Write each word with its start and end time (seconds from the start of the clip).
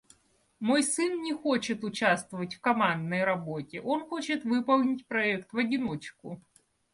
Мой 0.59 0.81
сын 0.83 1.19
не 1.21 1.31
хочет 1.35 1.83
участвовать 1.83 2.55
в 2.55 2.59
командной 2.59 3.23
работе. 3.23 3.81
Он 3.81 4.03
хочет 4.03 4.43
выполнить 4.45 5.05
проект 5.05 5.53
в 5.53 5.57
одиночку. 5.59 6.41